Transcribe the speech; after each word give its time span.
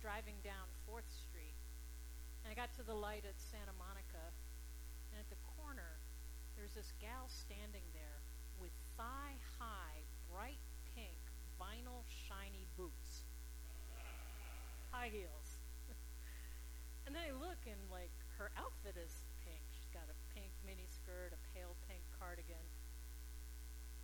driving 0.00 0.38
down 0.42 0.66
4th 0.88 1.06
Street, 1.06 1.58
and 2.42 2.50
I 2.50 2.54
got 2.54 2.72
to 2.80 2.84
the 2.84 2.94
light 2.96 3.28
at 3.28 3.36
Santa 3.36 3.74
Monica, 3.76 4.32
and 5.12 5.20
at 5.20 5.28
the 5.30 5.40
corner, 5.54 6.00
there's 6.56 6.74
this 6.74 6.90
gal 6.98 7.30
standing 7.30 7.84
there 7.94 8.18
with 8.58 8.74
thigh-high, 8.96 10.00
bright 10.30 10.62
pink, 10.94 11.18
vinyl, 11.58 12.02
shiny 12.08 12.66
boots. 12.78 13.26
High 14.90 15.10
heels. 15.10 15.62
and 17.06 17.14
then 17.14 17.22
I 17.26 17.34
look, 17.34 17.58
and, 17.66 17.78
like, 17.90 18.14
her 18.38 18.50
outfit 18.58 18.98
is 18.98 19.22
pink. 19.42 19.62
She's 19.70 19.90
got 19.94 20.06
a 20.10 20.16
pink 20.34 20.50
mini 20.64 20.86
skirt, 20.90 21.34
a 21.34 21.40
pale 21.54 21.78
pink 21.86 22.02
cardigan. 22.18 22.62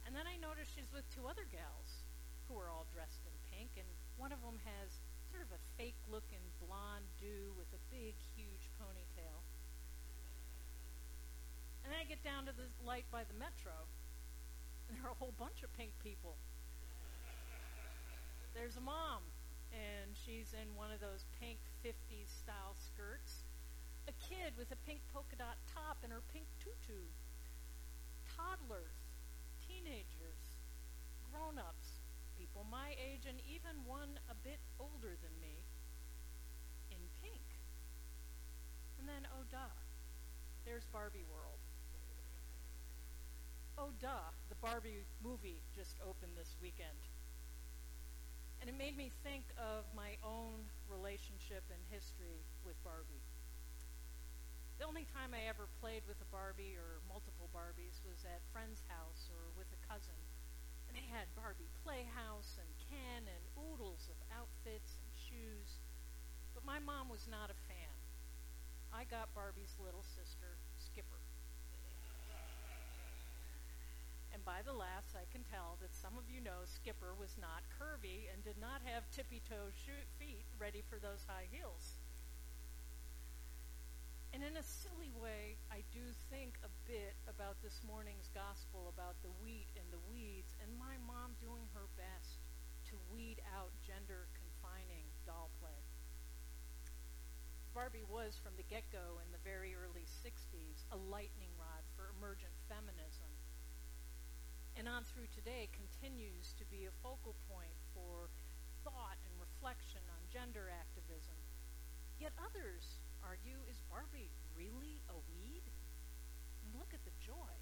And 0.07 0.15
then 0.15 0.27
I 0.27 0.39
notice 0.39 0.71
she's 0.71 0.91
with 0.95 1.07
two 1.11 1.27
other 1.27 1.47
gals 1.51 2.07
who 2.47 2.59
are 2.59 2.71
all 2.71 2.87
dressed 2.91 3.23
in 3.27 3.35
pink, 3.51 3.75
and 3.79 3.87
one 4.19 4.35
of 4.35 4.43
them 4.43 4.59
has 4.67 5.00
sort 5.31 5.47
of 5.47 5.55
a 5.55 5.63
fake 5.79 5.99
looking 6.11 6.43
blonde 6.59 7.07
do 7.23 7.55
with 7.55 7.71
a 7.71 7.81
big, 7.95 8.19
huge 8.35 8.67
ponytail. 8.83 9.39
And 11.87 11.95
then 11.95 11.99
I 12.03 12.05
get 12.05 12.23
down 12.27 12.51
to 12.51 12.53
the 12.53 12.67
light 12.83 13.07
by 13.15 13.23
the 13.23 13.39
metro, 13.39 13.87
and 14.91 14.99
there 14.99 15.07
are 15.07 15.15
a 15.15 15.21
whole 15.23 15.35
bunch 15.39 15.63
of 15.63 15.71
pink 15.79 15.95
people. 16.03 16.35
There's 18.55 18.75
a 18.75 18.83
mom, 18.83 19.23
and 19.71 20.11
she's 20.19 20.51
in 20.51 20.67
one 20.75 20.91
of 20.91 20.99
those 20.99 21.23
pink 21.39 21.63
50s 21.87 22.27
style 22.27 22.75
skirts. 22.75 23.47
A 24.11 24.15
kid 24.19 24.59
with 24.59 24.75
a 24.75 24.81
pink 24.83 24.99
polka 25.15 25.39
dot 25.39 25.55
top 25.71 26.03
and 26.03 26.11
her 26.11 26.27
pink 26.35 26.51
tutu. 26.59 27.07
Toddlers, 28.35 28.99
teenagers, 29.63 30.43
grown 31.31 31.63
ups, 31.63 32.03
people 32.35 32.67
my 32.67 32.99
age, 32.99 33.31
and 33.31 33.39
even 33.61 33.77
one 33.85 34.17
a 34.33 34.37
bit 34.41 34.57
older 34.81 35.13
than 35.21 35.35
me 35.41 35.53
in 36.89 37.01
pink. 37.21 37.45
And 38.99 39.05
then, 39.05 39.29
oh 39.37 39.45
duh, 39.53 39.77
there's 40.65 40.89
Barbie 40.89 41.29
World. 41.29 41.61
Oh 43.77 43.93
duh, 44.01 44.33
the 44.49 44.57
Barbie 44.65 45.05
movie 45.21 45.61
just 45.77 45.97
opened 46.01 46.33
this 46.37 46.57
weekend. 46.61 47.01
And 48.61 48.69
it 48.69 48.77
made 48.77 48.97
me 48.97 49.09
think 49.25 49.45
of 49.57 49.89
my 49.97 50.21
own 50.21 50.69
relationship 50.89 51.65
and 51.73 51.81
history 51.89 52.45
with 52.65 52.77
Barbie. 52.85 53.25
The 54.77 54.85
only 54.89 55.05
time 55.13 55.37
I 55.37 55.49
ever 55.49 55.69
played 55.81 56.05
with 56.09 56.17
a 56.21 56.29
Barbie 56.33 56.77
or 56.77 57.01
multiple 57.09 57.49
Barbies 57.53 58.01
was 58.05 58.25
at 58.25 58.41
friend's 58.53 58.81
house 58.89 59.29
or 59.33 59.53
with 59.57 59.69
a 59.73 59.81
cousin. 59.89 60.17
And 60.89 60.97
they 60.97 61.00
had 61.11 61.27
Barbie 61.35 61.75
Playhouse 61.83 62.55
and 62.63 62.71
Ken 62.87 63.27
and 63.27 63.45
oodles 63.59 64.07
of 64.07 64.19
outfits 64.31 64.95
and 64.95 65.11
shoes. 65.11 65.83
But 66.55 66.63
my 66.63 66.79
mom 66.79 67.11
was 67.11 67.27
not 67.27 67.51
a 67.51 67.59
fan. 67.67 67.99
I 68.95 69.03
got 69.11 69.35
Barbie's 69.35 69.75
little 69.83 70.07
sister, 70.07 70.55
Skipper. 70.79 71.19
And 74.31 74.47
by 74.47 74.63
the 74.63 74.73
laughs, 74.73 75.19
I 75.19 75.27
can 75.35 75.43
tell 75.51 75.75
that 75.83 75.91
some 75.95 76.15
of 76.15 76.31
you 76.31 76.39
know 76.39 76.63
Skipper 76.63 77.19
was 77.19 77.35
not 77.43 77.67
curvy 77.75 78.31
and 78.31 78.47
did 78.47 78.59
not 78.63 78.79
have 78.87 79.11
tippy 79.11 79.43
toe 79.43 79.75
feet 80.19 80.47
ready 80.63 80.87
for 80.87 81.03
those 81.03 81.27
high 81.27 81.51
heels. 81.51 81.99
And 84.31 84.47
in 84.47 84.55
a 84.55 84.63
silly 84.63 85.11
way, 85.19 85.59
I 85.75 85.83
do 85.91 86.07
think 86.31 86.55
bit 86.91 87.15
about 87.31 87.55
this 87.63 87.79
morning's 87.87 88.27
gospel 88.35 88.91
about 88.91 89.15
the 89.23 89.31
wheat 89.39 89.71
and 89.79 89.87
the 89.95 90.03
weeds, 90.11 90.59
and 90.59 90.75
my 90.75 90.99
mom 91.07 91.39
doing 91.39 91.71
her 91.71 91.87
best 91.95 92.43
to 92.91 92.99
weed 93.15 93.39
out 93.55 93.71
gender 93.79 94.27
confining 94.35 95.07
doll 95.23 95.55
play. 95.63 95.87
Barbie 97.71 98.03
was, 98.11 98.35
from 98.43 98.59
the 98.59 98.67
get 98.67 98.83
go 98.91 99.23
in 99.23 99.31
the 99.31 99.47
very 99.47 99.79
early 99.79 100.03
60s, 100.03 100.83
a 100.91 100.99
lightning 100.99 101.55
rod 101.55 101.87
for 101.95 102.11
emergent 102.19 102.51
feminism 102.67 103.31
and 104.81 104.89
on 104.89 105.05
through 105.05 105.29
today 105.37 105.69
continues 105.77 106.57
to 106.57 106.65
be 106.73 106.89
a 106.89 107.01
focal 107.05 107.37
point 107.53 107.77
for 107.93 108.33
thought 108.81 109.21
and 109.29 109.35
reflection 109.37 110.01
on 110.09 110.25
gender 110.33 110.73
activism. 110.73 111.37
Yet 112.17 112.33
others 112.41 113.05
argue, 113.21 113.61
is 113.69 113.85
Barbie 113.93 114.33
really 114.57 115.05
a 115.13 115.21
weed? 115.29 115.69
And 116.65 116.73
look 116.81 116.97
at 116.97 117.05
the 117.05 117.13
joy 117.21 117.53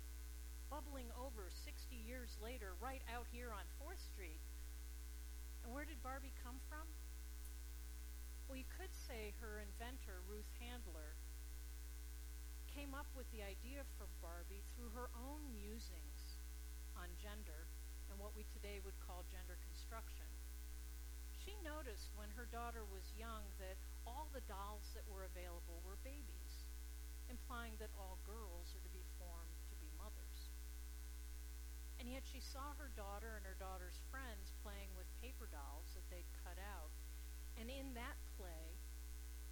bubbling 0.71 1.11
over 1.19 1.51
60 1.51 1.75
years 2.07 2.39
later 2.39 2.79
right 2.79 3.03
out 3.11 3.27
here 3.35 3.51
on 3.51 3.67
4th 3.83 3.99
Street. 3.99 4.39
And 5.58 5.58
where 5.69 5.85
did 5.85 6.01
Barbie 6.01 6.33
come 6.41 6.57
from? 6.73 6.89
Well, 8.49 8.57
you 8.57 8.69
could 8.73 8.93
say 8.97 9.37
her 9.45 9.61
inventor, 9.61 10.25
Ruth 10.25 10.49
Handler, 10.57 11.13
came 12.73 12.97
up 12.97 13.09
with 13.13 13.29
the 13.29 13.45
idea 13.45 13.85
for 14.01 14.09
Barbie 14.25 14.65
through 14.73 14.97
her 14.97 15.13
own 15.13 15.45
musings 15.53 16.41
on 16.97 17.13
gender 17.21 17.69
and 18.09 18.17
what 18.17 18.33
we 18.33 18.49
today 18.57 18.81
would 18.81 18.97
call 19.05 19.29
gender 19.29 19.61
construction. 19.69 20.25
She 21.37 21.53
noticed 21.61 22.17
when 22.17 22.33
her 22.33 22.49
daughter 22.49 22.89
was 22.89 23.05
young 23.19 23.45
that 23.61 23.77
all 24.09 24.33
the 24.33 24.45
dolls 24.49 24.89
that 24.97 25.05
were 25.05 25.29
available 25.29 25.85
were 25.85 26.01
babies, 26.01 26.65
implying 27.29 27.77
that 27.77 27.93
all 28.01 28.17
girls 28.25 28.73
are 28.73 28.85
to 28.85 28.93
be 28.97 29.05
formed. 29.21 29.58
And 31.99 32.07
yet 32.07 32.23
she 32.25 32.39
saw 32.39 32.75
her 32.79 32.95
daughter 32.95 33.35
and 33.35 33.45
her 33.45 33.59
daughter's 33.59 33.99
friends 34.09 34.55
playing 34.63 34.95
with 34.95 35.11
paper 35.19 35.51
dolls 35.51 35.93
that 35.99 36.07
they'd 36.09 36.31
cut 36.47 36.59
out. 36.59 36.95
And 37.59 37.67
in 37.69 37.95
that 37.99 38.17
play, 38.39 38.79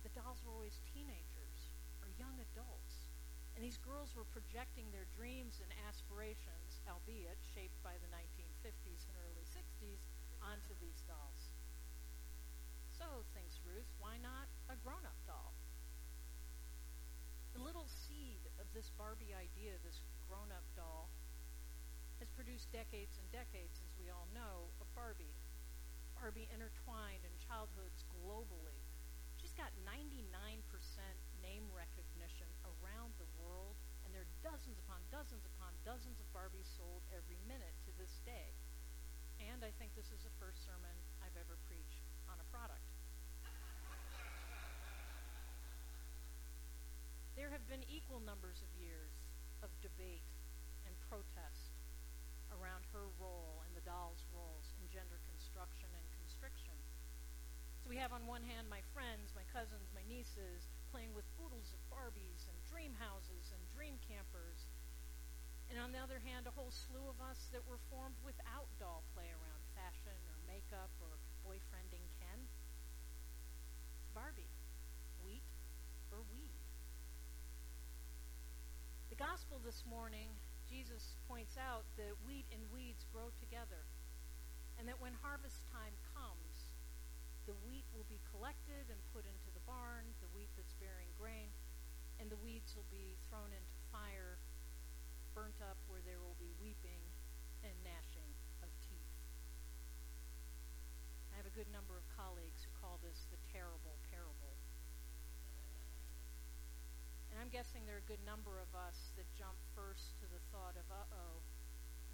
the 0.07 0.15
dolls 0.15 0.41
were 0.47 0.55
always 0.55 0.79
teenagers 0.95 1.75
or 2.01 2.09
young 2.17 2.39
adults. 2.39 3.11
And 3.59 3.65
these 3.65 3.81
girls 3.83 4.15
were 4.15 4.29
projecting 4.31 4.87
their 4.95 5.11
dreams 5.17 5.59
and 5.59 5.73
aspirations 5.91 6.67
albeit 6.87 7.39
shaped 7.43 7.77
by 7.83 7.99
the 7.99 8.11
1950s 8.15 9.03
and 9.11 9.17
early 9.27 9.43
60s, 9.51 10.03
onto 10.39 10.75
these 10.79 11.03
dolls. 11.11 11.51
So, 12.95 13.27
thinks 13.35 13.59
Ruth, 13.67 13.91
why 13.99 14.17
not 14.23 14.47
a 14.71 14.79
grown 14.87 15.03
up 15.03 15.19
doll? 15.27 15.53
The 17.59 17.63
little 17.63 17.91
seed 17.91 18.47
of 18.63 18.71
this 18.71 18.95
Barbie 18.95 19.35
idea, 19.35 19.77
this 19.83 20.01
grown 20.31 20.55
up 20.55 20.65
doll, 20.79 21.11
has 22.19 22.29
produced 22.33 22.73
decades 22.73 23.21
and 23.21 23.29
decades, 23.29 23.77
as 23.85 23.93
we 24.01 24.09
all 24.09 24.29
know, 24.33 24.73
of 24.81 24.89
Barbie. 24.97 25.37
Barbie 26.17 26.49
intertwined 26.49 27.21
in 27.29 27.33
childhoods 27.45 28.05
globally. 28.09 28.81
She's 29.37 29.53
got 29.53 29.69
99% 29.85 30.25
name 31.45 31.69
recognition 31.77 32.49
around 32.65 33.13
the 33.21 33.29
world, 33.37 33.77
and 34.05 34.11
there 34.17 34.25
are 34.25 34.35
dozens 34.41 34.81
upon 34.89 35.05
dozens 35.13 35.45
upon 35.57 35.77
dozens 35.85 36.17
of 36.17 36.27
Barbies 36.33 36.67
sold 36.81 37.05
every 37.13 37.37
minute 37.45 37.77
to 37.85 37.93
this 38.01 38.25
day. 38.25 38.57
And 39.37 39.61
I 39.61 39.69
think 39.77 39.93
this 39.93 40.09
is 40.09 40.25
the 40.25 40.33
first 40.41 40.65
sermon 40.65 40.97
I've 41.21 41.37
ever 41.37 41.61
preached 41.69 42.01
on 42.33 42.41
a 42.41 42.47
product. 42.49 42.89
there 47.37 47.53
have 47.53 47.69
been 47.69 47.85
equal 47.93 48.25
numbers 48.25 48.65
of 48.65 48.71
years 48.81 49.13
of 49.61 49.69
debate 49.85 50.25
and 50.89 50.97
protest 51.13 51.77
around 52.55 52.83
her 52.97 53.13
role 53.21 53.61
and 53.69 53.73
the 53.77 53.85
doll's 53.85 54.25
roles 54.33 54.73
in 54.81 54.89
gender 54.89 55.21
construction 55.29 55.89
and 55.93 56.07
constriction. 56.23 56.75
So 57.85 57.93
we 57.93 57.96
have 58.07 58.15
on 58.15 58.31
one 58.31 58.47
hand 58.47 58.71
my 58.71 58.79
friends, 58.95 59.35
my 59.35 59.43
cousins, 59.51 59.91
my 59.91 60.07
nieces 60.07 60.71
playing 60.95 61.11
with 61.11 61.27
oodles 61.43 61.75
of 61.75 61.83
Barbies 61.91 62.47
and 62.47 62.55
dream 62.71 62.95
houses 63.03 63.51
and 63.51 63.59
dream 63.75 63.99
campers 64.07 64.71
and 65.67 65.83
on 65.83 65.91
the 65.91 65.99
other 65.99 66.23
hand, 66.23 66.47
a 66.47 66.55
whole 66.55 66.71
slew 66.71 67.03
of 67.11 67.19
us 67.19 67.51
that 67.51 67.67
were 67.67 67.83
formed 67.91 68.15
without 68.23 68.71
doll 68.79 69.03
play 69.19 69.27
around 69.35 69.63
fashion 69.75 70.15
or 70.31 70.39
makeup 70.47 70.95
or 71.03 71.19
boyfriending 71.43 72.07
Ken. 72.23 72.47
Barbie, 74.15 74.55
wheat 75.27 75.43
or 76.15 76.23
weed? 76.31 76.63
The 79.11 79.19
gospel 79.19 79.59
this 79.59 79.83
morning, 79.83 80.31
Jesus 80.71 81.19
points 81.27 81.59
out 81.59 81.83
that 81.99 82.15
wheat 82.23 82.47
and 82.55 82.63
weeds 82.71 83.03
grow 83.11 83.35
together, 83.43 83.83
and 84.79 84.87
that 84.87 85.03
when 85.03 85.19
harvest 85.19 85.67
time 85.75 85.99
comes, 86.15 86.46
the 87.47 87.57
wheat 87.63 87.87
will 87.95 88.07
be 88.11 88.19
collected 88.35 88.91
and 88.91 88.99
put 89.15 89.23
into 89.23 89.51
the 89.55 89.63
barn, 89.65 90.05
the 90.19 90.31
wheat 90.35 90.51
that's 90.59 90.75
bearing 90.83 91.11
grain, 91.15 91.49
and 92.19 92.27
the 92.29 92.39
weeds 92.43 92.75
will 92.75 92.91
be 92.91 93.15
thrown 93.31 93.51
into 93.55 93.77
fire 93.95 94.37
burnt 95.37 95.61
up 95.61 95.77
where 95.93 96.01
there 96.09 96.17
will 96.17 96.41
be 96.41 96.49
weeping 96.65 97.05
and 97.61 97.77
gnashing 97.85 98.33
of 98.65 98.73
teeth. 98.89 99.13
I 101.29 101.37
have 101.37 101.45
a 101.45 101.53
good 101.53 101.69
number 101.69 101.93
of 101.93 102.09
colleagues 102.17 102.65
who 102.65 102.73
call 102.81 102.97
this 103.05 103.29
the 103.29 103.37
terrible 103.53 104.01
parable. 104.09 104.57
And 107.29 107.37
I'm 107.37 107.53
guessing 107.53 107.85
there 107.85 108.01
are 108.01 108.07
a 108.09 108.09
good 108.09 108.25
number 108.25 108.57
of 108.65 108.73
us 108.73 109.13
that 109.21 109.29
jump 109.37 109.61
first 109.77 110.17
to 110.25 110.27
the 110.33 110.41
thought 110.57 110.73
of, 110.73 110.89
uh-oh, 110.89 111.37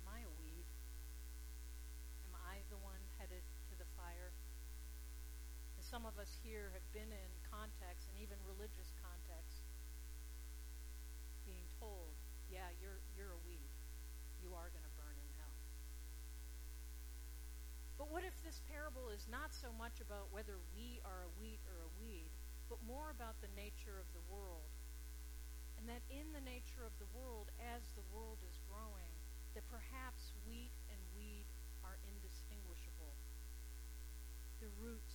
am 0.03 0.07
I 0.11 0.27
a 0.27 0.33
weed? 0.43 0.67
Am 2.27 2.35
I 2.35 2.59
the 2.75 2.83
one 2.83 2.99
headed 3.23 3.47
to 3.71 3.75
the 3.79 3.87
fire? 3.95 4.35
And 5.79 5.82
some 5.93 6.09
of 6.09 6.17
us 6.17 6.41
here 6.41 6.73
have 6.73 6.89
been 6.97 7.13
in 7.13 7.31
contexts 7.45 8.09
and 8.09 8.17
even 8.17 8.41
religious 8.49 8.97
contexts 9.05 9.61
being 11.45 11.69
told, 11.77 12.17
yeah, 12.49 12.73
you're, 12.81 13.05
you're 13.13 13.37
a 13.37 13.43
weed. 13.45 13.69
You 14.41 14.57
are 14.57 14.73
going 14.73 14.89
to 14.89 14.95
burn 14.97 15.13
in 15.13 15.29
hell. 15.37 15.53
But 18.01 18.09
what 18.09 18.25
if 18.25 18.33
this 18.41 18.65
parable 18.73 19.13
is 19.13 19.29
not 19.29 19.53
so 19.53 19.69
much 19.77 20.01
about 20.01 20.33
whether 20.33 20.57
we 20.73 21.05
are 21.05 21.29
a 21.29 21.33
wheat 21.37 21.61
or 21.69 21.85
a 21.85 21.93
weed, 22.01 22.33
but 22.73 22.81
more 22.89 23.13
about 23.13 23.37
the 23.45 23.53
nature 23.53 24.01
of 24.01 24.09
the 24.17 24.25
world? 24.33 24.73
And 25.77 25.85
that 25.93 26.01
in 26.09 26.33
the 26.33 26.41
nature 26.41 26.89
of 26.89 26.97
the 27.05 27.11
world, 27.13 27.53
as 27.61 27.85
the 27.93 28.07
world 28.17 28.41
is 28.49 28.57
growing, 28.65 29.13
that 29.53 29.69
perhaps 29.69 30.33
wheat 30.49 30.73
and 30.89 31.01
weed 31.13 31.45
are 31.85 32.01
indistinguishable. 32.09 33.13
The 34.65 34.73
roots. 34.81 35.12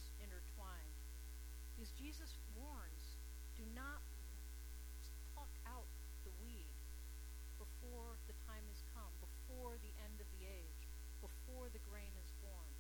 Because 1.77 1.93
Jesus 1.93 2.41
warns, 2.57 3.21
do 3.53 3.61
not 3.77 4.01
pluck 5.37 5.53
out 5.69 5.85
the 6.25 6.33
weed 6.41 6.73
before 7.61 8.17
the 8.25 8.33
time 8.49 8.65
has 8.73 8.81
come, 8.97 9.13
before 9.21 9.77
the 9.85 9.93
end 10.01 10.17
of 10.17 10.25
the 10.33 10.49
age, 10.49 10.89
before 11.21 11.69
the 11.69 11.81
grain 11.85 12.09
is 12.17 12.33
born. 12.41 12.73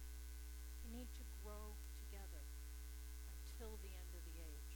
You 0.81 0.97
need 0.97 1.13
to 1.13 1.25
grow 1.45 1.77
together 2.01 2.41
until 3.45 3.77
the 3.85 3.93
end 3.93 4.11
of 4.17 4.25
the 4.25 4.37
age. 4.41 4.73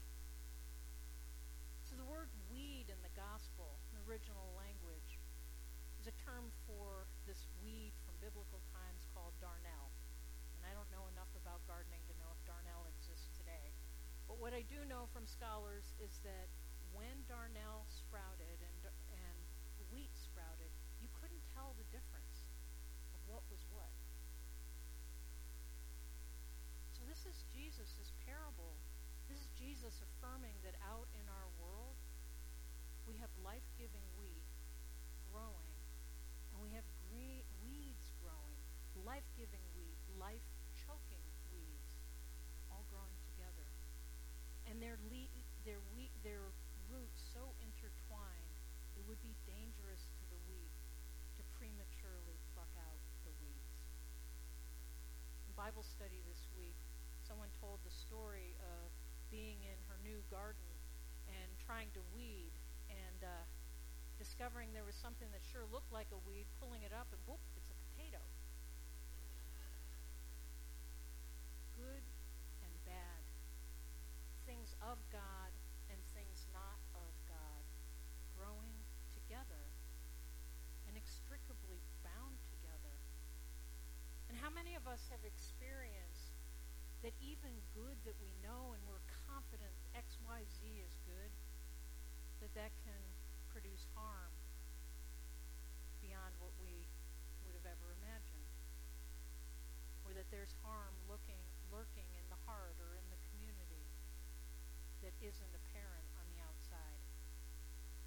So 1.89 1.97
the 1.97 2.05
word 2.05 2.29
weed 2.53 2.93
in 2.93 3.01
the 3.01 3.13
gospel, 3.17 3.73
in 3.89 3.97
the 3.97 4.05
original 4.05 4.53
language, 4.53 5.17
is 5.97 6.05
a 6.05 6.15
term 6.21 6.53
for 6.69 7.09
this 7.25 7.49
weed 7.65 7.93
from 8.05 8.13
biblical 8.21 8.61
times 8.69 9.09
called 9.17 9.33
darnel. 9.41 9.89
And 10.57 10.69
I 10.69 10.77
don't 10.77 10.89
know 10.93 11.09
enough 11.09 11.33
about 11.41 11.65
gardening 11.65 12.05
to 12.05 12.13
know 12.21 12.29
if 12.31 12.41
darnel 12.45 12.85
exists 12.85 13.33
today. 13.37 13.73
But 14.25 14.39
what 14.39 14.55
I 14.55 14.63
do 14.71 14.79
know 14.87 15.11
from 15.11 15.27
scholars 15.27 15.91
is 15.99 16.23
that 16.23 16.47
when 16.95 17.27
darnel 17.27 17.83
sprouted 17.91 18.57
and, 18.63 18.79
and 19.11 19.37
wheat 19.91 20.15
sprouted, 20.15 20.71
you 21.03 21.11
couldn't 21.19 21.43
tell 21.51 21.75
the 21.75 21.83
difference 21.91 22.47
of 23.11 23.19
what 23.27 23.43
was 23.51 23.59
what. 23.75 23.91
So 26.95 27.03
this 27.03 27.27
is 27.27 27.43
Jesus' 27.51 28.15
parable. 28.23 28.79
This 29.27 29.43
is 29.43 29.51
Jesus 29.59 29.99
affirming 29.99 30.55
that 30.63 30.79
out 30.87 31.11
in 31.15 31.27
our 31.27 31.49
world, 31.59 31.99
we 33.03 33.19
have 33.19 33.31
life-giving 33.43 34.05
wheat 34.15 34.47
growing, 35.31 35.71
and 36.51 36.63
we 36.63 36.71
have 36.71 36.87
green, 37.11 37.43
weeds 37.63 38.11
growing, 38.23 38.59
life-giving 39.03 39.63
wheat, 39.75 39.99
life-choking 40.19 41.25
weeds, 41.51 41.91
all 42.71 42.83
growing 42.91 43.15
together. 43.27 43.67
And 44.67 44.83
their, 44.83 44.99
le- 45.07 45.31
their, 45.63 45.79
wheat, 45.95 46.11
their 46.27 46.51
roots 46.91 47.23
so 47.31 47.55
intertwined, 47.63 48.51
it 48.99 49.03
would 49.07 49.19
be 49.23 49.33
dangerous 49.47 50.11
to 50.11 50.23
the 50.27 50.39
wheat 50.51 50.75
to 51.39 51.41
prematurely 51.55 52.35
pluck 52.51 52.71
out 52.83 52.99
the 53.23 53.33
weeds. 53.39 53.79
In 55.47 55.55
Bible 55.55 55.87
study 55.87 56.19
this 56.27 56.45
week, 56.59 56.75
someone 57.23 57.51
told 57.63 57.79
the 57.87 57.95
story 57.95 58.55
of 58.59 58.91
being 59.31 59.63
in 59.63 59.79
her 59.87 59.95
new 60.03 60.19
garden 60.27 60.67
and 61.31 61.47
trying 61.81 61.97
to 61.97 62.13
weed 62.13 62.53
and 62.93 63.25
uh, 63.25 63.33
discovering 64.21 64.69
there 64.69 64.85
was 64.85 64.93
something 64.93 65.25
that 65.33 65.41
sure 65.49 65.65
looked 65.73 65.89
like 65.89 66.05
a 66.13 66.21
weed, 66.29 66.45
pulling 66.61 66.85
it 66.85 66.93
up, 66.93 67.09
and 67.09 67.17
whoop, 67.25 67.41
it's 67.57 67.73
a 67.73 67.77
potato. 67.89 68.21
Good 71.73 72.05
and 72.61 72.73
bad. 72.85 73.21
Things 74.45 74.77
of 74.85 75.01
God 75.09 75.49
and 75.89 75.97
things 76.13 76.45
not 76.53 76.77
of 76.93 77.09
God 77.25 77.65
growing 78.37 78.77
together, 79.17 79.65
inextricably 80.85 81.81
bound 82.05 82.37
together. 82.53 82.93
And 84.29 84.37
how 84.37 84.53
many 84.53 84.77
of 84.77 84.85
us 84.85 85.09
have 85.09 85.25
experienced 85.25 86.37
that 87.01 87.17
even 87.25 87.57
good 87.73 87.97
that 88.05 88.13
we 88.21 88.29
know 88.45 88.77
and 88.77 88.81
we're 88.85 89.01
confident 89.25 89.73
XYZ 89.97 90.61
is 90.77 90.93
good, 91.09 91.33
that 92.41 92.53
that 92.57 92.73
can 92.81 93.01
produce 93.53 93.85
harm 93.93 94.33
beyond 96.01 96.33
what 96.41 96.49
we 96.57 96.89
would 97.45 97.53
have 97.53 97.69
ever 97.69 97.93
imagined. 98.01 98.49
Or 100.01 100.17
that 100.17 100.25
there's 100.33 100.57
harm 100.65 100.97
looking, 101.05 101.37
lurking 101.69 102.09
in 102.17 102.25
the 102.33 102.41
heart 102.49 102.73
or 102.81 102.97
in 102.97 103.05
the 103.13 103.21
community 103.29 103.85
that 105.05 105.13
isn't 105.21 105.53
apparent 105.53 106.09
on 106.17 106.25
the 106.33 106.41
outside. 106.41 107.01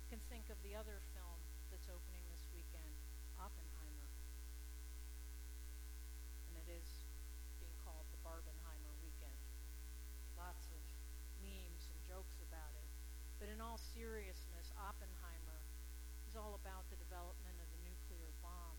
You 0.02 0.18
can 0.18 0.22
think 0.26 0.50
of 0.50 0.58
the 0.66 0.74
other 0.74 0.98
film 1.14 1.38
that's 1.70 1.86
opening 1.86 2.26
this 2.34 2.42
weekend, 2.50 2.94
Oppenheimer. 3.38 4.10
And 6.50 6.58
it 6.58 6.68
is 6.74 7.06
being 7.62 7.78
called 7.86 8.10
the 8.10 8.18
Barbenheimer 8.26 8.94
weekend. 8.98 9.38
Lots 10.34 10.66
of 10.74 10.82
memes 11.38 11.86
and 11.86 11.98
jokes 12.02 12.42
about 12.42 12.74
it. 12.74 12.90
But 13.42 13.50
in 13.50 13.58
all 13.60 13.76
seriousness, 13.76 14.70
Oppenheimer 14.78 15.60
is 16.24 16.32
all 16.32 16.56
about 16.56 16.88
the 16.88 16.96
development 16.96 17.58
of 17.60 17.68
the 17.74 17.80
nuclear 17.84 18.32
bomb. 18.40 18.78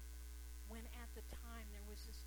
When 0.72 0.88
at 0.98 1.12
the 1.14 1.22
time 1.44 1.68
there 1.70 1.86
was 1.86 2.02
this 2.08 2.24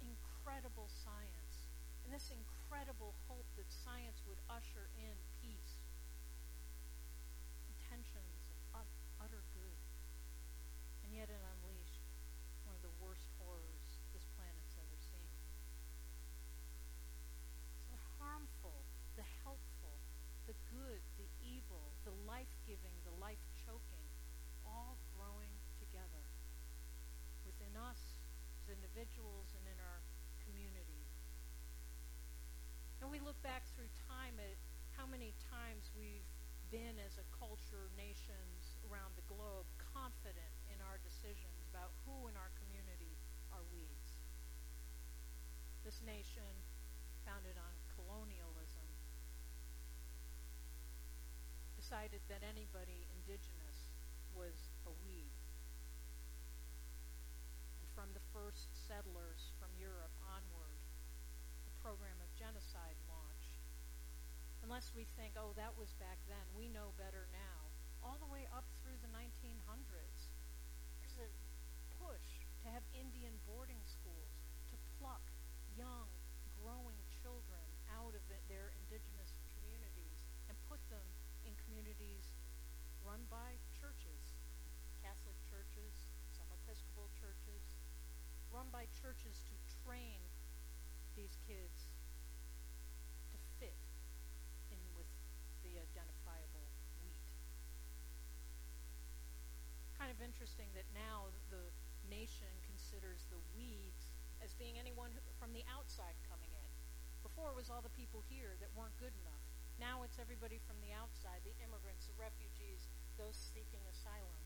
incredible 0.48 0.88
science 1.04 1.68
and 2.00 2.08
this 2.08 2.32
incredible 2.32 3.12
hope 3.28 3.44
that 3.60 3.68
science 3.68 4.16
would 4.24 4.40
usher 4.48 4.88
in 4.96 5.12
peace, 5.44 5.76
intentions 7.68 8.48
of 8.72 8.88
utter 9.20 9.44
good. 9.52 9.76
And 11.04 11.12
yet 11.12 11.28
it 11.28 11.36
unleashed 11.36 12.00
one 12.64 12.72
of 12.72 12.80
the 12.80 12.96
worst 12.96 13.28
horrors 13.36 14.00
this 14.16 14.24
planet's 14.40 14.72
ever 14.80 14.96
seen. 14.96 15.28
So 17.84 17.92
the 17.92 18.00
harmful, 18.16 18.80
the 19.20 19.28
helpful, 19.44 20.00
the 20.48 20.56
good, 20.72 21.04
the 21.20 21.28
evil, 21.44 21.92
the 22.08 22.16
life-giving, 22.24 22.96
the 23.04 23.12
life-choking, 23.20 24.04
all 24.64 24.96
growing 25.12 25.52
together 25.76 26.24
within 27.44 27.76
us 27.76 28.00
as 28.64 28.72
individuals 28.72 29.52
and 29.52 29.68
in 29.68 29.76
our 29.84 30.00
communities. 30.48 31.12
And 33.04 33.12
we 33.12 33.20
look 33.20 33.36
back 33.44 33.68
through 33.76 33.92
time 34.08 34.40
at 34.40 34.56
how 34.96 35.04
many 35.04 35.36
times 35.52 35.92
we've 35.92 36.24
been 36.72 36.96
as 37.04 37.20
a 37.20 37.26
culture, 37.36 37.92
nations 38.00 38.80
around 38.98 39.14
the 39.14 39.30
globe, 39.30 39.62
confident 39.94 40.50
in 40.74 40.82
our 40.82 40.98
decisions 41.06 41.62
about 41.70 41.94
who 42.02 42.26
in 42.26 42.34
our 42.34 42.50
community 42.58 43.14
are 43.54 43.62
weeds. 43.70 44.18
This 45.86 46.02
nation, 46.02 46.50
founded 47.22 47.54
on 47.54 47.78
colonialism, 47.94 48.90
decided 51.78 52.18
that 52.26 52.42
anybody 52.42 53.06
indigenous 53.22 53.94
was 54.34 54.74
a 54.82 54.90
weed. 55.06 55.30
And 57.78 57.86
from 57.94 58.10
the 58.18 58.24
first 58.34 58.66
settlers 58.74 59.54
from 59.62 59.70
Europe 59.78 60.10
onward, 60.26 60.82
the 61.70 61.74
program 61.86 62.18
of 62.18 62.34
genocide 62.34 62.98
launched. 63.06 63.62
Unless 64.66 64.90
we 64.90 65.06
think, 65.14 65.38
oh, 65.38 65.54
that 65.54 65.78
was 65.78 65.94
back 66.02 66.18
then, 66.26 66.42
we 66.58 66.66
know 66.66 66.90
better 66.98 67.30
now. 67.30 67.67
All 68.02 68.16
the 68.18 68.30
way 68.30 68.48
up 68.54 68.64
through 68.80 68.96
the 69.02 69.12
1900s, 69.12 70.30
there's 71.02 71.18
a 71.18 71.30
push 72.00 72.46
to 72.62 72.70
have 72.72 72.82
Indian 72.94 73.34
boarding 73.44 73.82
schools, 73.84 74.32
to 74.70 74.76
pluck 74.96 75.22
young, 75.76 76.08
growing 76.62 76.98
children 77.22 77.66
out 77.92 78.14
of 78.14 78.24
it, 78.30 78.42
their 78.48 78.72
indigenous 78.82 79.34
communities 79.58 80.18
and 80.48 80.56
put 80.70 80.80
them 80.88 81.04
in 81.44 81.52
communities 81.68 82.32
run 83.04 83.20
by 83.28 83.60
churches, 83.76 84.36
Catholic 85.04 85.36
churches, 85.48 85.92
some 86.32 86.48
Episcopal 86.64 87.10
churches, 87.18 87.76
run 88.52 88.68
by 88.72 88.88
churches 88.96 89.44
to 89.48 89.54
train 89.84 90.20
these 91.18 91.36
kids 91.44 91.92
to 93.32 93.36
fit 93.60 93.76
in 94.72 94.80
with 94.96 95.08
the 95.66 95.76
identifiable 95.76 96.64
wheat. 97.04 97.28
Kind 100.00 100.08
of 100.08 100.16
interesting 100.28 100.68
that 100.76 100.84
now 100.92 101.32
the 101.48 101.72
nation 102.12 102.52
considers 102.68 103.24
the 103.32 103.40
weeds 103.56 104.12
as 104.44 104.52
being 104.60 104.76
anyone 104.76 105.08
who, 105.16 105.24
from 105.40 105.56
the 105.56 105.64
outside 105.72 106.12
coming 106.28 106.52
in. 106.52 106.72
Before 107.24 107.48
it 107.48 107.56
was 107.56 107.72
all 107.72 107.80
the 107.80 107.96
people 107.96 108.20
here 108.28 108.52
that 108.60 108.68
weren't 108.76 108.92
good 109.00 109.16
enough. 109.24 109.44
Now 109.80 110.04
it's 110.04 110.20
everybody 110.20 110.60
from 110.68 110.76
the 110.84 110.92
outside, 110.92 111.40
the 111.48 111.56
immigrants, 111.64 112.12
the 112.12 112.20
refugees, 112.20 112.92
those 113.16 113.40
seeking 113.40 113.80
asylum. 113.88 114.36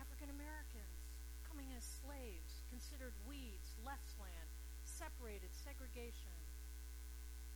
African 0.00 0.32
Americans 0.32 1.12
coming 1.44 1.68
as 1.76 1.84
slaves, 1.84 2.64
considered 2.72 3.12
weeds, 3.28 3.76
less 3.84 4.16
land, 4.16 4.48
separated, 4.88 5.52
segregation. 5.52 6.32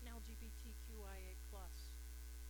and 0.05 0.13
LGBTQIA 0.17 1.37
plus, 1.49 1.93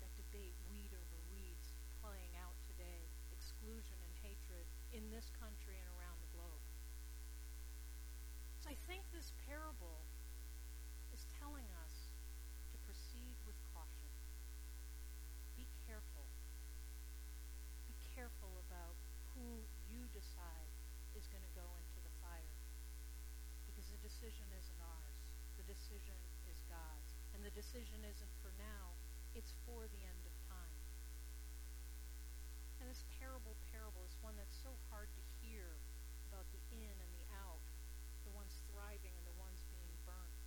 that 0.03 0.11
debate, 0.19 0.55
weed 0.71 0.91
over 0.95 1.19
weeds, 1.35 1.75
playing 1.99 2.31
out 2.39 2.55
today, 2.71 3.11
exclusion 3.35 3.99
and 4.07 4.15
hatred 4.23 4.65
in 4.91 5.07
this 5.15 5.31
country 5.39 5.79
and 5.79 5.89
around 5.95 6.19
the 6.19 6.31
globe. 6.35 6.63
So 8.59 8.71
I 8.71 8.79
think 8.91 9.07
this 9.15 9.31
parable 9.47 10.03
is 11.15 11.27
telling 11.39 11.67
us 11.87 11.95
to 12.75 12.77
proceed 12.87 13.39
with 13.47 13.57
caution. 13.71 14.11
Be 15.55 15.67
careful. 15.87 16.27
Be 17.87 17.97
careful 18.15 18.51
about 18.67 18.99
who 19.35 19.63
you 19.87 20.11
decide 20.11 20.75
is 21.15 21.27
going 21.31 21.43
to 21.43 21.55
go 21.55 21.67
into 21.79 21.99
the 22.03 22.15
fire. 22.23 22.57
Because 23.71 23.87
the 23.91 24.01
decision 24.03 24.47
isn't 24.55 24.81
ours. 24.83 25.19
The 25.59 25.67
decision 25.71 26.19
is 26.51 26.59
God's. 26.67 27.15
And 27.35 27.47
the 27.47 27.55
decision 27.55 28.03
isn't 28.05 28.35
for 28.43 28.51
now, 28.59 28.93
it's 29.39 29.55
for 29.65 29.87
the 29.87 30.03
end 30.03 30.23
of 30.27 30.35
time. 30.51 30.83
And 32.81 32.89
this 32.89 33.05
parable 33.21 33.55
parable 33.69 34.05
is 34.09 34.17
one 34.25 34.35
that's 34.41 34.57
so 34.57 34.73
hard 34.89 35.13
to 35.13 35.23
hear 35.45 35.77
about 36.33 36.49
the 36.53 36.63
in 36.73 36.97
and 36.97 37.13
the 37.13 37.27
out, 37.37 37.65
the 38.25 38.33
ones 38.33 38.57
thriving 38.73 39.13
and 39.13 39.27
the 39.29 39.37
ones 39.37 39.61
being 39.69 39.93
burnt. 40.09 40.41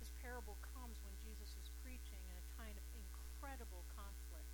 This 0.00 0.12
parable 0.24 0.56
comes 0.72 1.00
when 1.04 1.12
Jesus 1.20 1.52
was 1.56 1.68
preaching 1.84 2.24
in 2.28 2.36
a 2.40 2.46
time 2.56 2.76
of 2.76 2.86
incredible 2.96 3.84
conflict. 3.92 4.52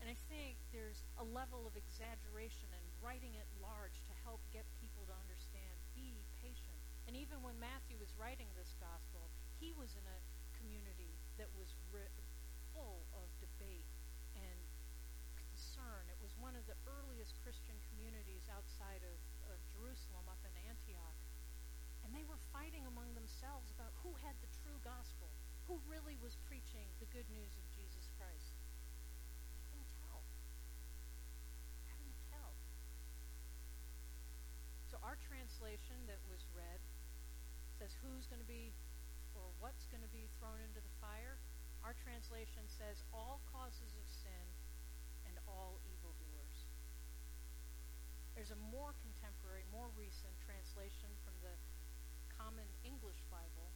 And 0.00 0.08
I 0.08 0.16
think 0.30 0.56
there's 0.72 1.02
a 1.20 1.26
level 1.26 1.66
of 1.66 1.69
exaggeration 1.80 2.68
and 2.76 2.84
writing 3.00 3.32
it 3.34 3.48
large 3.64 3.96
to 4.04 4.14
help 4.24 4.44
get 4.52 4.68
people 4.76 5.08
to 5.08 5.14
understand. 5.16 5.74
Be 5.96 6.20
patient. 6.44 6.76
And 7.08 7.16
even 7.16 7.40
when 7.40 7.56
Matthew 7.56 7.96
was 7.96 8.12
writing 8.20 8.46
this 8.54 8.76
gospel, 8.78 9.32
he 9.56 9.72
was 9.72 9.96
in 9.96 10.04
a 10.04 10.18
community 10.60 11.16
that 11.40 11.48
was 11.56 11.72
ri- 11.88 12.12
full 12.76 13.02
of 13.16 13.26
debate 13.40 13.88
and 14.36 14.60
concern. 15.34 16.04
It 16.12 16.20
was 16.20 16.36
one 16.36 16.54
of 16.54 16.64
the 16.68 16.76
earliest 16.84 17.34
Christian 17.40 17.76
communities 17.90 18.44
outside 18.52 19.00
of, 19.02 19.18
of 19.48 19.58
Jerusalem, 19.72 20.28
up 20.28 20.40
in 20.44 20.52
Antioch. 20.68 21.18
And 22.04 22.12
they 22.12 22.24
were 22.28 22.40
fighting 22.52 22.84
among 22.88 23.12
themselves 23.16 23.72
about 23.76 23.92
who 24.04 24.12
had 24.20 24.36
the 24.44 24.50
true 24.64 24.78
gospel, 24.80 25.28
who 25.68 25.80
really 25.88 26.16
was 26.20 26.36
preaching 26.48 26.88
the 27.00 27.08
good 27.12 27.28
news 27.32 27.52
of 27.56 27.64
Jesus 27.72 28.08
Christ. 28.16 28.52
They 29.52 29.62
couldn't 29.68 29.92
tell. 30.00 30.20
Couldn't 31.90 32.18
tell. 32.32 32.52
So 34.88 34.96
our 35.04 35.20
translation 35.26 36.00
that 36.08 36.20
was 36.26 36.42
read 36.56 36.80
says 37.78 37.94
who's 38.04 38.26
going 38.26 38.42
to 38.42 38.50
be 38.50 38.72
or 39.38 39.46
what's 39.62 39.86
going 39.88 40.02
to 40.02 40.12
be 40.12 40.26
thrown 40.36 40.58
into 40.60 40.82
the 40.82 40.94
fire. 40.98 41.38
Our 41.86 41.96
translation 42.30 42.62
says 42.70 43.02
all 43.10 43.42
causes 43.50 43.90
of 43.98 44.06
sin 44.06 44.46
and 45.26 45.34
all 45.50 45.82
evildoers. 45.90 46.70
There's 48.38 48.54
a 48.54 48.60
more 48.70 48.94
contemporary, 49.02 49.66
more 49.74 49.90
recent 49.98 50.30
translation 50.46 51.10
from 51.26 51.34
the 51.42 51.58
Common 52.38 52.70
English 52.86 53.18
Bible 53.34 53.74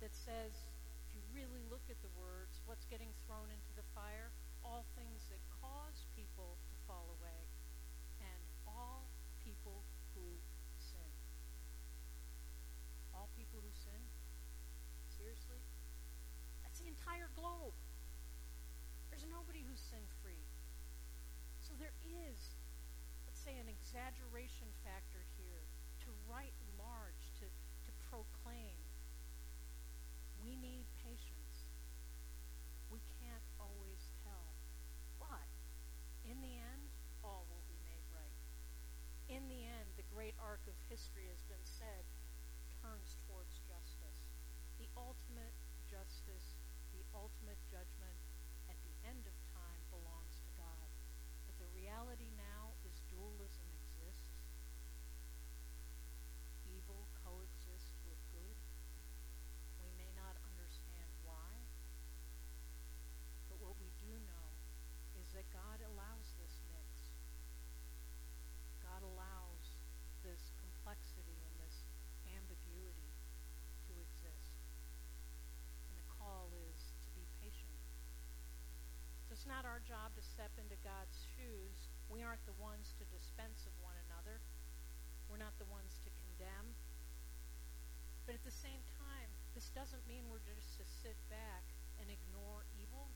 that 0.00 0.16
says, 0.16 0.64
if 1.04 1.12
you 1.12 1.20
really 1.36 1.60
look 1.68 1.84
at 1.92 2.00
the 2.00 2.08
words, 2.16 2.56
what's 2.64 2.88
getting 2.88 3.12
thrown 3.28 3.52
into 3.52 3.72
the 3.76 3.84
fire? 3.92 4.32
All 4.64 4.88
things 4.96 5.28
that 5.28 5.44
cause 5.60 6.08
people 6.16 6.56
to 6.56 6.74
fall 6.88 7.04
away 7.20 7.44
and 8.24 8.40
all 8.64 9.04
people 9.44 9.84
who 10.16 10.24
sin. 10.80 11.12
All 13.12 13.28
people 13.36 13.60
who 13.60 13.72
sin? 13.76 14.00
Seriously? 15.12 15.60
That's 16.76 16.82
the 16.82 16.92
entire 16.92 17.32
globe. 17.32 17.72
There's 19.08 19.24
nobody 19.32 19.64
who's 19.64 19.80
sin 19.80 20.04
free. 20.20 20.44
So 21.64 21.72
there 21.80 21.96
is, 22.04 22.36
let's 23.24 23.40
say, 23.40 23.56
an 23.56 23.64
exaggeration 23.64 24.68
factor 24.84 25.24
here 25.40 25.64
to 26.04 26.12
write 26.28 26.52
large, 26.76 27.32
to, 27.40 27.48
to 27.48 27.90
proclaim. 28.12 28.76
We 30.44 30.52
need 30.60 30.84
patience. 31.00 31.64
We 32.92 33.00
can't 33.24 33.46
always 33.56 34.12
tell. 34.20 34.52
But 35.16 35.48
in 36.28 36.44
the 36.44 36.60
end, 36.60 36.92
all 37.24 37.48
will 37.48 37.64
be 37.72 37.80
made 37.88 38.04
right. 38.12 38.36
In 39.32 39.48
the 39.48 39.64
end, 39.64 39.88
the 39.96 40.04
great 40.12 40.36
arc 40.44 40.60
of 40.68 40.76
history 40.92 41.24
has 41.32 41.40
been 41.48 41.64
said 41.64 42.04
turns 42.84 43.16
towards 43.24 43.64
justice. 43.64 44.28
The 44.76 44.92
ultimate 44.92 45.56
justice, 45.88 46.58
the 46.90 47.02
ultimate 47.14 47.58
judgment 47.70 48.18
at 48.66 48.74
the 48.82 48.94
end 49.06 49.22
of 49.22 49.34
time 49.54 49.82
belongs 49.94 50.34
to 50.42 50.50
God. 50.58 50.88
But 51.46 51.54
the 51.62 51.70
reality 51.78 52.34
now 52.34 52.74
is 52.82 52.98
dualism 53.06 53.70
exists. 53.70 54.34
Evil 56.66 57.06
coexists 57.22 58.02
with 58.10 58.18
good. 58.34 58.58
We 59.80 59.90
may 59.94 60.10
not 60.18 60.34
understand 60.42 61.08
why, 61.22 61.54
but 63.46 63.62
what 63.62 63.78
we 63.78 63.88
do 64.02 64.12
know 64.26 64.48
is 65.22 65.30
that 65.38 65.46
God 65.54 65.78
allows 65.86 66.26
this 66.42 66.58
mix. 66.74 66.90
God 68.82 69.06
allows 69.06 69.78
this 70.26 70.50
complexity 70.58 71.38
and 71.38 71.54
this 71.62 71.86
ambiguity 72.34 73.10
to 73.86 73.92
exist. 73.94 74.56
And 75.86 75.94
the 75.94 76.08
call 76.18 76.50
is 76.66 76.92
to 77.06 77.08
be 77.14 77.22
patient. 77.38 77.78
So 79.30 79.35
it's 79.46 79.62
not 79.62 79.70
our 79.70 79.78
job 79.86 80.10
to 80.18 80.22
step 80.26 80.50
into 80.58 80.74
God's 80.82 81.14
shoes. 81.38 81.86
We 82.10 82.18
aren't 82.18 82.42
the 82.50 82.58
ones 82.58 82.98
to 82.98 83.06
dispense 83.14 83.62
of 83.62 83.70
one 83.78 83.94
another. 84.10 84.42
We're 85.30 85.38
not 85.38 85.54
the 85.62 85.70
ones 85.70 86.02
to 86.02 86.10
condemn. 86.18 86.74
But 88.26 88.34
at 88.34 88.42
the 88.42 88.50
same 88.50 88.82
time, 88.98 89.30
this 89.54 89.70
doesn't 89.70 90.02
mean 90.10 90.26
we're 90.26 90.42
just 90.42 90.74
to 90.82 90.84
sit 90.98 91.14
back 91.30 91.62
and 92.02 92.10
ignore 92.10 92.66
evil. 92.74 93.06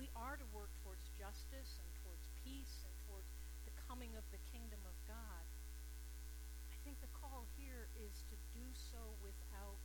We 0.00 0.08
are 0.16 0.40
to 0.40 0.48
work 0.56 0.72
towards 0.80 1.12
justice 1.12 1.76
and 1.76 1.92
towards 2.00 2.32
peace 2.40 2.88
and 2.88 2.96
towards 3.04 3.28
the 3.68 3.76
coming 3.92 4.16
of 4.16 4.24
the 4.32 4.40
kingdom 4.48 4.80
of 4.88 4.96
God. 5.04 5.44
I 6.72 6.76
think 6.88 6.96
the 7.04 7.12
call 7.12 7.44
here 7.60 7.92
is 8.00 8.24
to 8.32 8.36
do 8.56 8.64
so 8.72 9.12
without 9.20 9.76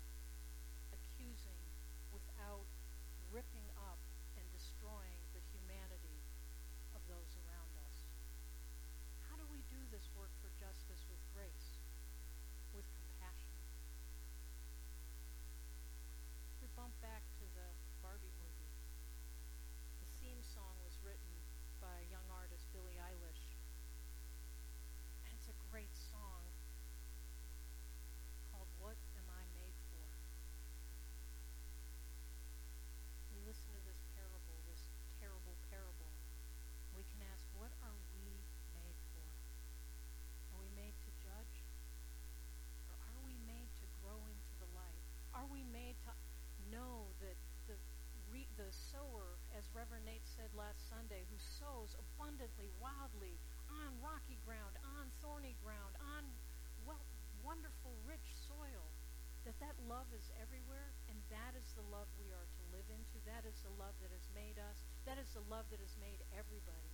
accusing, 0.95 1.59
without 2.15 2.63
ripping 3.27 3.67
up 3.75 3.99
and 4.37 4.47
destroying 4.55 5.21
the 5.35 5.43
humanity 5.53 6.19
of 6.95 7.01
those 7.07 7.31
around 7.45 7.73
us. 7.85 7.95
How 9.27 9.35
do 9.37 9.45
we 9.51 9.61
do 9.69 9.80
this 9.91 10.07
work 10.15 10.31
for 10.39 10.47
justice 10.55 11.03
with 11.11 11.19
grace, 11.35 11.75
with 12.71 12.87
compassion? 12.95 13.59
We 16.63 16.71
bump 16.79 16.95
back 17.03 17.27
to 17.43 17.45
the 17.59 17.67
Barbie 17.99 18.31
movie. 18.39 18.71
The 19.99 20.09
theme 20.23 20.39
song 20.39 20.79
was 20.87 20.95
written 21.03 21.35
by 21.83 22.07
young 22.07 22.23
artist 22.31 22.71
Billie 22.71 22.97
Eilish. 23.03 23.51
And 25.27 25.35
it's 25.35 25.51
a 25.51 25.57
great 25.75 25.91
song 25.91 26.47
called 28.53 28.71
What 28.79 28.95
Am 29.19 29.27
I 29.27 29.43
Made 29.59 29.75
For? 29.91 30.07
We 33.35 33.43
listen 33.43 33.67
to 33.75 33.83
this 33.83 33.99
parable, 34.15 34.55
this 34.71 34.87
terrible 35.19 35.59
parable. 35.67 36.15
We 36.95 37.03
can 37.11 37.25
ask, 37.33 37.43
what 37.57 37.73
are 37.81 37.97
we 38.15 38.39
made 38.77 38.99
for? 39.15 39.25
Are 40.53 40.61
we 40.61 40.69
made 40.77 40.93
to 40.93 41.11
judge? 41.23 41.55
Or 42.91 42.97
are 43.09 43.21
we 43.25 43.33
made 43.49 43.69
to 43.81 43.85
grow 44.05 44.21
into 44.29 44.53
the 44.61 44.69
light? 44.77 45.01
Are 45.33 45.49
we 45.49 45.65
made 45.73 45.97
to 46.05 46.13
know 46.69 47.09
that 47.25 47.39
the 47.65 47.73
re- 48.29 48.47
the 48.59 48.69
sower, 48.69 49.39
as 49.57 49.65
Reverend 49.73 50.05
Nate 50.05 50.27
said 50.27 50.53
last 50.53 50.90
Sunday, 51.01 51.25
who 51.33 51.41
sows 51.57 51.97
abundantly, 51.97 52.69
wildly, 52.77 53.33
on 53.73 53.89
rocky 54.05 54.37
ground, 54.45 54.77
on 54.85 55.09
thorny 55.17 55.57
ground, 55.65 55.97
on 55.97 56.21
well, 56.85 57.01
wonderful, 57.41 57.97
rich 58.05 58.37
soil, 58.45 58.85
that 59.41 59.57
that 59.57 59.73
love 59.89 60.05
is 60.13 60.29
everywhere, 60.37 60.93
and 61.09 61.17
that 61.33 61.57
is 61.57 61.73
the 61.73 61.81
love 61.89 62.05
we 62.21 62.29
are 62.29 62.45
to 62.45 62.61
live 62.69 62.85
into. 62.93 63.17
That 63.25 63.49
is 63.49 63.57
the 63.65 63.73
love 63.81 63.97
that 64.05 64.13
has 64.13 64.29
made 64.37 64.61
us. 64.61 64.77
That 65.09 65.17
is 65.17 65.25
the 65.33 65.41
love 65.49 65.65
that 65.73 65.81
has 65.81 65.97
made 65.97 66.21
everybody. 66.37 66.93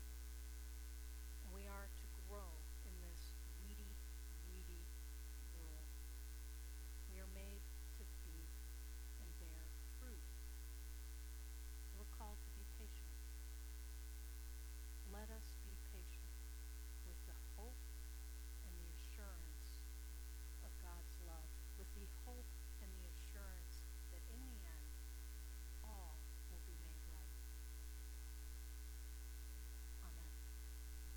And 1.44 1.52
we 1.52 1.68
are 1.68 1.92